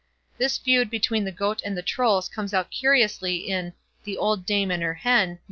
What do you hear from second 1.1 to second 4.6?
the Goat and the Trolls comes out curiously in "The Old